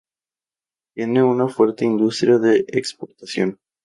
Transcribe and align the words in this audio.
Tiene 0.95 1.21
una 1.21 1.47
fuerte 1.47 1.85
industria 1.85 2.39
de 2.39 2.65
exportación. 2.69 3.59